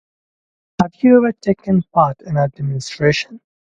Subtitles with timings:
[0.81, 3.39] I've never taken part in a demonstration.